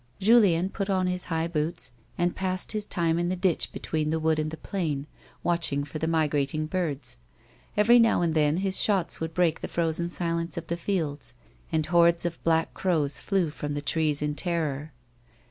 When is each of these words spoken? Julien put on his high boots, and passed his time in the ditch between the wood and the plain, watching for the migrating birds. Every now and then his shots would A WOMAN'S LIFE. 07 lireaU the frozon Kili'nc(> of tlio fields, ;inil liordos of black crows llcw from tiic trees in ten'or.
Julien 0.19 0.69
put 0.71 0.89
on 0.89 1.05
his 1.05 1.25
high 1.25 1.47
boots, 1.47 1.91
and 2.17 2.35
passed 2.35 2.71
his 2.71 2.87
time 2.87 3.19
in 3.19 3.29
the 3.29 3.35
ditch 3.35 3.71
between 3.71 4.09
the 4.09 4.19
wood 4.19 4.39
and 4.39 4.49
the 4.49 4.57
plain, 4.57 5.05
watching 5.43 5.83
for 5.83 5.99
the 5.99 6.07
migrating 6.07 6.65
birds. 6.65 7.17
Every 7.77 7.99
now 7.99 8.23
and 8.23 8.33
then 8.33 8.57
his 8.57 8.81
shots 8.81 9.19
would 9.19 9.37
A 9.37 9.37
WOMAN'S 9.37 9.37
LIFE. 9.37 9.53
07 9.59 9.61
lireaU 9.61 9.61
the 9.61 9.67
frozon 9.67 10.07
Kili'nc(> 10.09 10.57
of 10.57 10.65
tlio 10.65 10.79
fields, 10.79 11.33
;inil 11.71 11.83
liordos 11.83 12.25
of 12.25 12.43
black 12.43 12.73
crows 12.73 13.21
llcw 13.21 13.51
from 13.51 13.75
tiic 13.75 13.85
trees 13.85 14.21
in 14.23 14.33
ten'or. 14.33 14.91